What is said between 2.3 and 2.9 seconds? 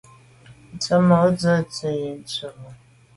tu bo.